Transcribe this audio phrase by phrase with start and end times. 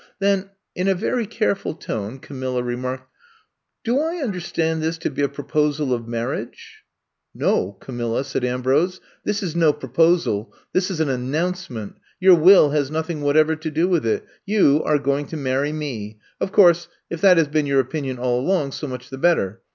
[0.17, 3.07] Then, in a very care ful tone, Camilla remarked:
[3.41, 6.81] *' Do I under stand this to be a proposal of marriage?''
[7.35, 10.51] *'No, Camilla,'* said Ambrose, *Hhis is no proposal.
[10.73, 11.97] This is an announcement.
[12.19, 14.25] Your will has nothing whatever to do with it.
[14.43, 16.17] You are going to marry me.
[16.39, 19.61] Of course, if that has been your opinion all along, so much the better.